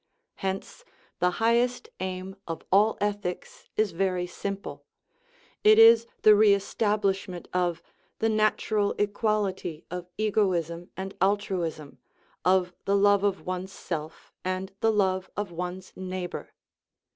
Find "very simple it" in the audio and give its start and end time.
3.91-5.77